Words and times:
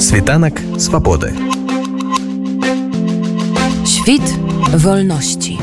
Світанак 0.00 0.60
свабоды. 0.78 1.32
Świt 3.86 4.22
wolności. 4.72 5.58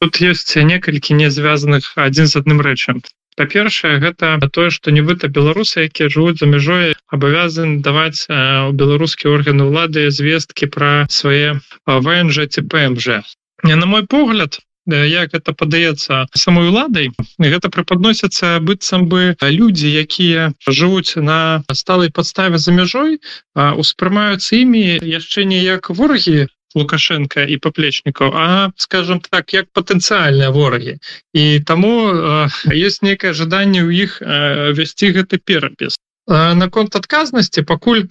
Тут 0.00 0.20
ёсць 0.20 0.56
некалькі 0.56 1.14
не 1.14 1.28
звязаных 1.30 1.92
адзін 1.96 2.26
з 2.26 2.40
адным 2.40 2.60
рэчам. 2.64 3.02
Па-першае, 3.36 4.00
гэта 4.00 4.40
тое, 4.48 4.70
што 4.70 4.90
нібыта 4.90 5.28
беларусы, 5.28 5.88
якія 5.88 6.08
жывуць 6.08 6.40
за 6.40 6.46
мяжой, 6.48 6.96
абавязаны 7.12 7.84
даваць 7.84 8.24
у 8.28 8.72
беларускія 8.72 9.32
органы 9.32 9.68
ўлады 9.68 10.08
звесткі 10.08 10.66
пра 10.72 11.06
свае 11.08 11.60
ВНЖ 11.86 12.48
ці 12.48 12.60
ПМЖ. 12.64 13.20
Не 13.64 13.76
на 13.76 13.86
мой 13.86 14.06
погляд, 14.08 14.60
як 14.92 15.32
гэта 15.36 15.54
падаецца 15.54 16.26
самой 16.34 16.70
уладай 16.70 17.10
гэта 17.38 17.70
преподносіцца 17.70 18.58
быццам 18.60 19.08
бы 19.08 19.34
людзі 19.42 19.90
якія 20.04 20.52
жывуць 20.68 21.16
на 21.16 21.62
сталай 21.72 22.10
падставе 22.10 22.58
за 22.58 22.72
мяжой 22.72 23.20
успрымаюцца 23.56 24.56
імі 24.62 25.02
яшчэ 25.02 25.44
не 25.44 25.60
як 25.64 25.90
ворагі 25.90 26.48
лукашенко 26.74 27.40
і 27.40 27.56
паплечнікаў 27.58 28.32
а 28.34 28.70
скажем 28.76 29.20
так 29.20 29.52
як 29.54 29.66
патэнцыяльныя 29.74 30.50
ворагі. 30.50 30.98
І 31.34 31.60
таму 31.60 32.14
есть 32.70 33.02
некае 33.02 33.32
жаданне 33.34 33.82
ў 33.82 33.90
іх 34.06 34.22
вясці 34.78 35.10
гэты 35.10 35.42
перапіс. 35.42 35.98
Наконт 36.30 36.94
адказнасці 36.94 37.66
пакуль 37.66 38.06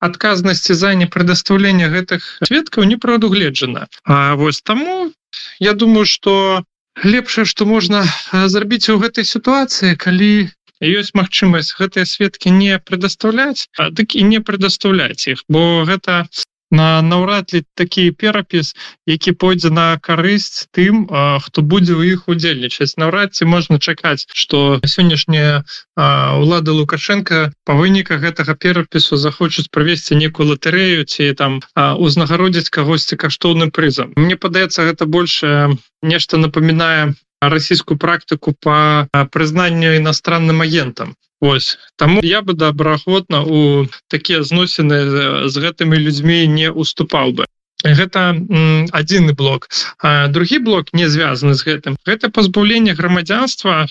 адказнасці 0.00 0.74
за 0.74 0.94
непрадастаўленне 0.94 1.88
гэтых 1.88 2.26
сведкаў 2.44 2.84
не 2.84 2.96
прадугледжана. 2.96 3.86
А 4.04 4.34
вось 4.34 4.60
таму 4.60 5.12
я 5.60 5.72
думаю 5.72 6.06
что 6.06 6.62
лепшае 7.04 7.44
что 7.52 7.66
можна 7.70 8.02
зрабіць 8.54 8.88
у 8.94 8.98
гэтай 9.04 9.24
сітуацыі 9.32 9.98
калі 10.04 10.30
ёсць 11.00 11.12
магчымасць 11.20 11.74
гэтыя 11.80 12.04
сведкі 12.14 12.54
не 12.62 12.78
прадастаўляць 12.90 13.66
дык 14.00 14.18
і 14.22 14.26
не 14.32 14.40
прадастаўляць 14.50 15.22
іх 15.34 15.44
бо 15.56 15.62
гэта 15.92 16.22
на 16.70 17.02
наўрад 17.02 17.54
ли 17.54 17.62
такі 17.74 18.10
перапіс 18.10 18.74
які 19.06 19.32
пойдзе 19.32 19.70
на 19.70 19.98
карысць 20.02 20.66
тым 20.74 21.06
хто 21.42 21.62
будзе 21.62 21.94
ў 21.94 22.18
іх 22.18 22.28
удзельнічаць. 22.28 22.98
Наўрад 22.98 23.34
ці 23.34 23.46
можна 23.46 23.78
чакаць 23.78 24.26
что 24.34 24.80
сённяшняя 24.82 25.62
улада 25.96 26.72
лукашенко 26.72 27.52
по 27.64 27.78
выніках 27.78 28.20
гэтага 28.20 28.54
перапісу 28.54 29.16
захочуць 29.16 29.70
правесці 29.70 30.18
некую 30.18 30.50
латарею 30.50 31.04
ці 31.04 31.32
там 31.38 31.62
узнагародзіць 31.76 32.70
кагосьці 32.70 33.16
каштоўным 33.16 33.70
прызам. 33.70 34.12
Мне 34.16 34.36
падаецца 34.36 34.82
гэта 34.86 35.06
больше 35.06 35.76
нешта 36.02 36.36
напоминае 36.36 37.14
расійскую 37.40 37.98
практыку 37.98 38.54
по 38.60 39.08
прызнанню 39.32 39.96
иностранным 39.96 40.60
агентам. 40.60 41.16
Вось 41.40 41.78
таму 41.96 42.20
я 42.22 42.40
бы 42.40 42.54
добраахвотна 42.54 43.44
у 43.44 43.86
такія 44.08 44.42
зносіны 44.42 45.48
з 45.48 45.54
гэтымі 45.54 46.00
людзьмі 46.00 46.46
не 46.48 46.72
уступаў 46.72 47.32
бы. 47.36 47.44
Гэта 47.84 48.40
адзіны 48.90 49.36
блок. 49.36 49.68
А 50.00 50.28
другі 50.28 50.58
блок 50.64 50.96
не 50.96 51.08
звязаны 51.12 51.54
з 51.54 51.62
гэтым 51.62 52.00
гэта 52.08 52.32
пазбаўленне 52.32 52.96
грамадзянства 52.96 53.86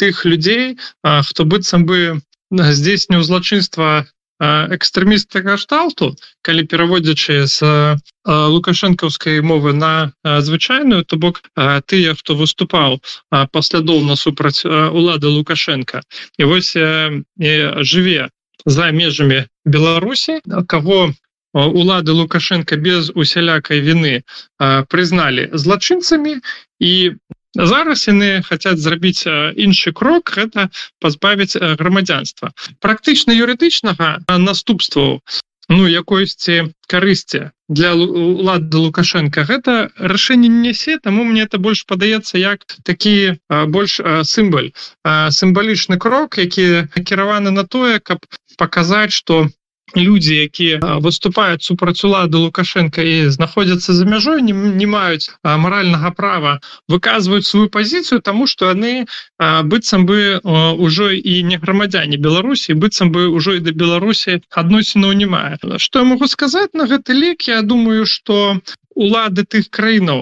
тых 0.00 0.24
людзей 0.24 0.78
хто 1.04 1.44
быццам 1.44 1.84
бы 1.84 2.20
здзейсніў 2.50 3.22
злачынства 3.22 4.08
экстрэміста 4.40 5.42
кашталту 5.42 6.12
калі 6.42 6.62
пераводзячы 6.68 7.46
з 7.48 7.98
лукашэнкаўскай 8.24 9.40
мовы 9.40 9.72
на 9.72 10.12
звычайную 10.22 11.04
то 11.04 11.16
бок 11.16 11.40
тыя 11.88 12.14
хто 12.14 12.36
выступаў 12.36 13.00
паслядоўна 13.30 14.16
супраць 14.16 14.64
улады 14.64 15.28
лукашенко 15.32 16.02
і 16.38 16.42
вось 16.44 16.72
жыве 16.76 18.28
за 18.66 18.90
межамі 18.90 19.46
беларусі 19.64 20.40
кого 20.68 21.14
улады 21.54 22.12
лукашенко 22.12 22.76
без 22.76 23.08
усялякай 23.14 23.80
вины 23.80 24.20
прызналі 24.60 25.48
злачынцамі 25.56 26.36
і 26.78 27.16
зараз 27.58 28.08
яны 28.08 28.42
хотят 28.44 28.78
зрабіць 28.78 29.26
іншы 29.56 29.92
крок 29.92 30.32
гэта 30.36 30.68
пазбавіць 31.00 31.56
грамадзянства. 31.56 32.52
Практычна 32.80 33.32
юрыдычнага 33.32 34.20
наступству 34.28 35.20
ну 35.68 35.88
якойсьці 35.90 36.70
карысці 36.86 37.50
для 37.68 37.94
улады 37.94 38.78
лукашенко 38.78 39.42
гэта 39.42 39.90
рашэнне 39.98 40.48
нясе 40.48 40.98
таму 41.02 41.24
мне 41.24 41.42
это 41.42 41.58
больш 41.58 41.82
падаецца 41.90 42.38
як 42.38 42.62
такі 42.86 43.42
больш 43.50 43.98
сімбаль. 44.22 44.70
Сімвалічны 45.06 45.98
крок 45.98 46.38
які 46.38 46.86
накіраваны 46.94 47.50
на 47.50 47.66
тое 47.66 47.98
каб 47.98 48.22
паказаць 48.58 49.12
что 49.12 49.48
люди 49.96 50.36
якія 50.44 50.78
выступаюць 51.00 51.64
супраць 51.64 52.04
улады 52.04 52.38
лукашенко 52.38 53.02
і 53.02 53.28
знаходзяцца 53.32 53.92
за 53.92 54.04
мяжой 54.04 54.42
не, 54.42 54.52
не 54.52 54.86
маюць 54.86 55.30
маральнага 55.42 56.10
права 56.10 56.60
выказваюць 56.88 57.46
сваю 57.46 57.68
пазіцыю 57.68 58.20
тому 58.20 58.46
что 58.46 58.70
яны 58.70 59.06
быццам 59.40 60.06
бы 60.06 60.40
ўжо 60.44 61.10
і 61.10 61.42
не 61.42 61.56
грамадзяне 61.58 62.16
беларусі 62.16 62.74
быццам 62.74 63.10
бы 63.10 63.28
ўжо 63.32 63.56
і 63.56 63.64
да 63.64 63.72
беларусі 63.72 64.40
адносінаў 64.50 65.12
не 65.12 65.26
мае. 65.26 65.58
Что 65.78 66.00
я 66.00 66.04
могу 66.04 66.28
сказаць 66.28 66.74
на 66.74 66.86
гэты 66.86 67.12
лік? 67.12 67.48
Я 67.48 67.62
думаю 67.62 68.06
что 68.06 68.60
улады 68.96 69.44
тых 69.44 69.68
краінаў 69.70 70.20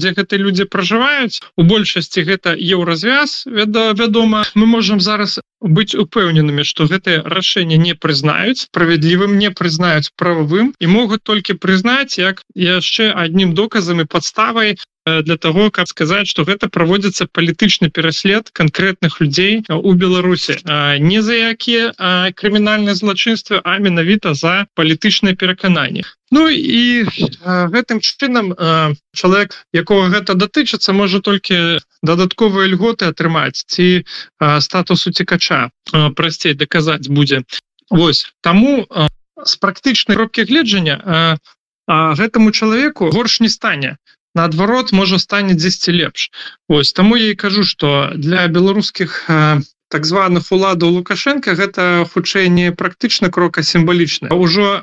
дзе 0.00 0.16
гэты 0.16 0.40
людзі 0.40 0.64
пражываюць. 0.72 1.44
У 1.60 1.62
большасці 1.68 2.24
гэта 2.24 2.56
еўразвяз 2.56 3.44
вядома. 3.46 4.44
Мы 4.54 4.66
можем 4.66 4.98
зараз 5.00 5.38
быць 5.60 5.96
упэўненымі 5.96 6.64
что 6.64 6.84
гэтые 6.88 7.20
рашэнне 7.24 7.76
не 7.80 7.94
прызнаюць 7.94 8.68
справядлівым 8.68 9.38
не 9.38 9.50
прызнаюць 9.50 10.12
прававым 10.16 10.72
і 10.80 10.86
могуць 10.86 11.24
толькі 11.24 11.56
прызнаць 11.60 12.18
як 12.20 12.44
яшчэ 12.54 13.12
аднім 13.12 13.54
доказам 13.54 14.04
і 14.04 14.10
подставай 14.10 14.76
для 15.06 15.36
того 15.36 15.70
как 15.70 15.88
сказать 15.88 16.26
что 16.28 16.44
гэта 16.44 16.68
праводзіцца 16.68 17.26
палітычны 17.26 17.90
пераслед 17.90 18.50
конкретных 18.50 19.20
людзей 19.20 19.64
у 19.68 19.92
беларусі 19.92 20.58
не 20.98 21.22
за 21.22 21.34
якія 21.52 21.92
крымінальныя 22.34 22.94
злачынствы 22.94 23.60
а 23.64 23.78
менавіта 23.78 24.34
за 24.34 24.66
палітычнае 24.74 25.34
перакананне 25.36 26.04
Ну 26.34 26.48
і 26.50 27.04
гэтым 27.44 28.00
чынам 28.02 28.54
чалавек 29.14 29.54
якого 29.76 30.08
гэта 30.10 30.34
датычыцца 30.34 30.90
можа 30.90 31.20
толькі 31.20 31.78
дадатковыя 32.02 32.66
льготы 32.72 33.06
атрымаць 33.12 33.62
ці 33.68 34.02
статус 34.66 35.06
уцікача. 35.06 35.70
Прасцей 36.18 36.58
даказаць 36.58 37.06
будзе. 37.06 37.44
Вось 37.90 38.26
таму 38.40 38.82
з 39.44 39.54
практычнай 39.62 40.18
робкі 40.18 40.48
гледжання 40.50 41.38
гэтаму 41.86 42.50
чалавеку 42.50 43.14
горш 43.14 43.38
не 43.44 43.52
стане 43.52 43.94
наадварот 44.34 44.92
можа 44.92 45.18
стане 45.18 45.54
10 45.54 45.88
лепш. 45.88 46.30
Вось 46.68 46.92
таму 46.92 47.16
я 47.16 47.30
і 47.30 47.34
кажу 47.34 47.64
что 47.64 48.12
для 48.14 48.46
беларускіх 48.48 49.30
так 49.88 50.06
званых 50.06 50.50
уладаў 50.50 50.90
лукашенко 50.96 51.54
гэта 51.54 52.06
хутчэй 52.12 52.48
не 52.48 52.72
практычна 52.72 53.30
крока 53.30 53.62
сімвалічна 53.62 54.32
ўжо 54.32 54.82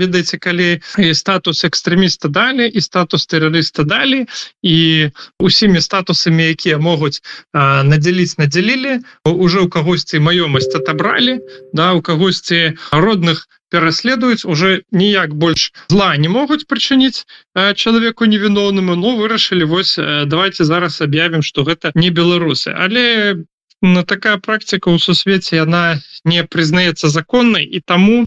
ведаеце 0.00 0.38
калі 0.38 0.80
статус 1.12 1.64
экстрэміста 1.68 2.28
далі 2.28 2.68
і 2.68 2.80
статус 2.80 3.26
тэрарыста 3.26 3.84
далі 3.84 4.24
і 4.62 5.10
усімі 5.38 5.80
статусамі 5.84 6.48
якія 6.54 6.78
могуць 6.78 7.20
надзяліць 7.54 8.38
надзялілі 8.38 8.98
уже 9.24 9.60
у 9.60 9.68
кагосьці 9.68 10.24
маёмасць 10.24 10.74
отобралі 10.74 11.38
да 11.72 11.92
у 11.92 12.02
кагосьці 12.02 12.78
родных 12.92 13.46
пераследуюць 13.70 14.44
уже 14.44 14.82
ніяк 14.92 15.34
больш 15.34 15.72
зла 15.92 16.16
не 16.16 16.28
могуць 16.28 16.64
прычыніць 16.64 17.28
чалавеку 17.76 18.24
невіноўнаму 18.24 18.96
но 18.96 19.16
вырашылі 19.20 19.68
вось 19.68 19.94
давайте 20.00 20.64
зараз 20.64 21.00
аб'явім 21.04 21.42
что 21.42 21.64
гэта 21.68 21.92
не 21.94 22.10
беларусы. 22.10 22.72
Але 22.72 23.44
на 23.82 24.02
такая 24.02 24.38
практика 24.38 24.90
ў 24.90 24.98
сусвеце 24.98 25.62
яна 25.62 26.02
не 26.24 26.42
прызнаецца 26.42 27.08
законнай 27.08 27.62
і 27.62 27.78
таму 27.80 28.26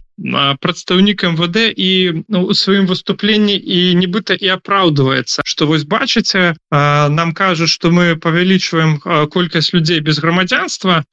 прадстаўнік 0.63 1.23
МВД 1.35 1.75
і 1.75 2.23
ну, 2.27 2.47
у 2.47 2.53
сваім 2.55 2.87
выступленні 2.87 3.57
і 3.59 3.95
нібыта 3.99 4.33
і 4.33 4.47
апраўдваецца 4.55 5.43
что 5.43 5.67
вось 5.67 5.83
бачыце 5.83 6.55
нам 6.71 7.33
кажа 7.35 7.67
что 7.67 7.91
мы 7.91 8.15
павялічваем 8.15 8.99
колькасць 9.27 9.73
людзей 9.75 9.99
без 9.99 10.23
грамадзянства 10.23 11.03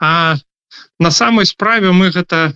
а 0.00 0.36
на 1.00 1.10
самой 1.10 1.46
справе 1.46 1.92
мы 1.92 2.12
гэта 2.12 2.52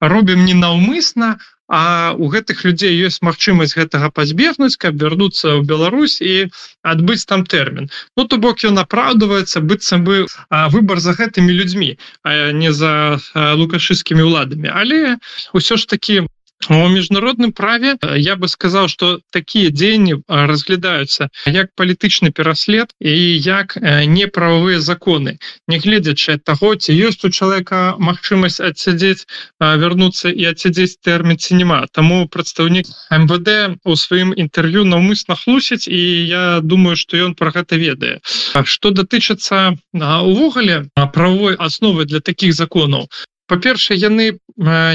робім 0.00 0.44
ненаўмысна 0.44 1.40
а 1.68 2.14
у 2.16 2.28
гэтых 2.32 2.64
людзей 2.64 2.96
ёсць 3.06 3.20
магчымасць 3.20 3.76
гэтага 3.76 4.08
пазбегнуць 4.10 4.80
каб 4.80 4.96
вярнуцца 4.96 5.60
ў 5.60 5.68
Беларусь 5.68 6.16
і 6.24 6.48
адбыць 6.82 7.28
там 7.28 7.44
тэрмін. 7.44 7.92
Ну 8.16 8.24
то 8.24 8.40
бок 8.40 8.64
ён 8.64 8.80
апраўдваецца 8.80 9.60
быццам 9.60 10.08
бы 10.08 10.24
выбор 10.72 11.00
за 11.04 11.12
гэтымі 11.12 11.52
людзьмі 11.52 12.00
а 12.24 12.52
не 12.56 12.72
за 12.72 13.20
лукашыцкімі 13.36 14.24
ўладамі. 14.24 14.72
Але 14.72 15.20
ўсё 15.52 15.76
ж 15.76 15.84
таки 15.84 16.24
у 16.68 16.88
міжнародным 16.88 17.52
праве 17.52 17.96
я 18.16 18.36
бы 18.36 18.48
сказаў 18.48 18.88
что 18.88 19.20
такія 19.30 19.70
дзеянні 19.70 20.20
разглядаюцца 20.28 21.30
як 21.46 21.70
палітычны 21.78 22.30
пераслед 22.30 22.90
і 23.00 23.14
як 23.38 23.78
неправавыя 23.80 24.80
законы. 24.80 25.38
Нягледзячы 25.68 26.38
таго 26.38 26.74
ці 26.74 26.92
ёсць 26.92 27.24
у 27.24 27.30
чалавека 27.30 27.96
магчымасць 27.98 28.60
адсядзець 28.60 29.24
вярнуцца 29.60 30.34
і 30.34 30.50
адсядзець 30.50 30.98
тэрмін 31.00 31.38
ці 31.38 31.62
няма 31.62 31.80
таму 31.92 32.26
прадстаўнік 32.28 32.90
МВД 33.10 33.78
у 33.84 33.96
сваім 33.96 34.34
інтэрв'ю 34.36 34.84
наўмысна 34.84 35.38
хлусіць 35.38 35.88
і 35.88 36.02
я 36.26 36.60
думаю 36.60 36.96
что 36.96 37.16
ён 37.16 37.34
про 37.34 37.54
гэта 37.54 37.78
ведае. 37.78 38.20
Что 38.64 38.90
датычыцца 38.90 39.78
увогуле 39.94 40.90
правовой 41.14 41.54
асновы 41.54 42.04
для 42.04 42.20
таких 42.20 42.52
законаў 42.54 43.08
па-першае 43.48 43.98
яны 43.98 44.38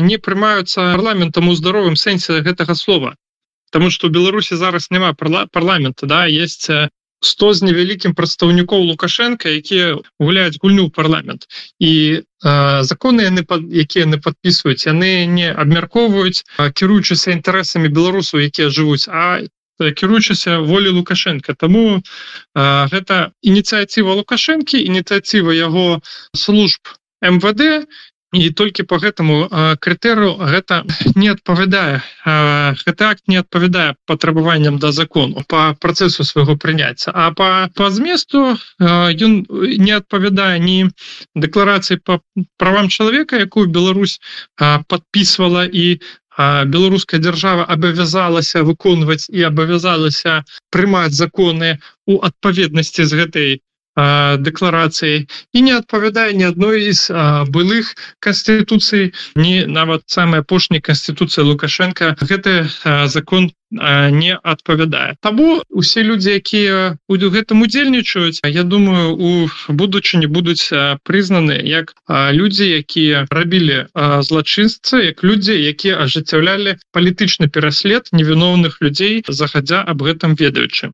не 0.07 0.17
прымаюцца 0.17 0.94
парламентам 0.95 1.50
у 1.50 1.55
здаровым 1.59 1.95
сэнсе 2.00 2.41
гэтага 2.47 2.75
слова. 2.75 3.15
Таму 3.71 3.89
что 3.89 4.09
беларусі 4.09 4.55
зараз 4.55 4.91
няма 4.91 5.13
парламента 5.13 6.05
да 6.05 6.25
есть 6.27 6.69
100 7.23 7.53
з 7.53 7.63
невялікім 7.63 8.13
прадстаўнікоў 8.13 8.83
лукашенко 8.91 9.47
якія 9.47 9.97
гуляюць 10.19 10.59
гульню 10.59 10.89
парламент. 10.89 11.47
І 11.79 12.19
э, 12.19 12.83
законы 12.83 13.23
яны 13.23 13.47
якія 13.71 14.05
яны 14.05 14.19
подписываюць 14.19 14.85
яны 14.85 15.25
не 15.25 15.47
абмяркоўваюць 15.50 16.44
кіруючыся 16.75 17.31
інтарэсамі 17.31 17.88
беларусаў 17.88 18.44
якія 18.44 18.67
жывуць 18.69 19.07
а 19.07 19.47
кіруючыся 19.79 20.59
волі 20.59 21.00
лукашенко 21.00 21.55
тому 21.55 21.97
э, 21.97 22.01
гэта 22.91 23.31
ініцыяціва 23.41 24.19
лукашэнкі 24.19 24.83
ініцыяціва 24.83 25.55
яго 25.55 26.03
служб 26.35 26.91
МВД 27.23 27.88
і 28.33 28.50
толькі 28.50 28.83
по 28.89 28.97
гэтаму 28.97 29.47
крытэру 29.80 30.41
гэта 30.41 30.81
не 31.15 31.30
адпавядае 31.30 32.01
гэты 32.81 33.03
акт 33.06 33.24
не 33.30 33.38
адпавядае 33.38 33.94
патрабаванням 34.09 34.80
да 34.81 34.91
закону 34.91 35.45
по 35.47 35.77
працэсу 35.80 36.25
свайго 36.25 36.57
прыняцця. 36.57 37.13
А 37.13 37.31
по 37.31 37.69
по 37.75 37.89
зместу 37.94 38.57
ён 38.80 39.45
не 39.77 39.94
адпавядае 39.94 40.59
ні 40.59 40.89
дэкларацыі 41.35 42.01
по 42.01 42.19
правам 42.57 42.89
чалавека 42.89 43.38
якую 43.38 43.68
Беларусь 43.69 44.19
подписывала 44.57 45.65
і 45.69 46.01
беларуская 46.65 47.19
держава 47.21 47.65
абавязалася 47.69 48.63
выконваць 48.63 49.29
і 49.29 49.45
абавязалася 49.45 50.41
прымаць 50.74 51.13
законы 51.13 51.77
у 52.09 52.18
адпаведнасці 52.25 53.06
з 53.06 53.13
гэтай 53.21 53.62
дэкларацыі 53.95 55.28
і 55.54 55.60
не 55.62 55.74
адпавядае 55.78 56.34
ні 56.34 56.50
адной 56.50 56.92
з 56.92 57.13
былых 57.54 57.94
канстытуцый 58.19 59.13
не 59.36 59.66
нават 59.66 60.04
самая 60.07 60.42
апошняй 60.42 60.81
канстытуцыя 60.81 61.45
лукашенко 61.45 62.16
гэты 62.22 62.66
закон 63.07 63.51
не 63.74 64.38
адпавядае. 64.38 65.16
Таму 65.22 65.63
усе 65.69 66.04
людзі 66.04 66.38
якія 66.38 66.98
у 67.10 67.18
гэтым 67.18 67.66
удзельнічаюць 67.66 68.42
Я 68.45 68.63
думаю 68.63 69.18
у 69.18 69.50
будучыні 69.68 70.28
будуць 70.28 70.69
прызнаны 71.04 71.57
як 71.66 71.94
людзі 72.10 72.69
якія 72.69 73.25
рабілі 73.30 73.89
злачынцы 74.30 75.13
як 75.13 75.24
людзі 75.24 75.57
якія 75.57 75.98
ажыццяўлялі 76.06 76.78
палітычны 76.94 77.50
пераслед 77.50 78.10
невіноўных 78.12 78.78
людзей 78.81 79.24
захадзя 79.28 79.81
аб 79.81 80.06
гэтым 80.06 80.38
ведаючы 80.38 80.94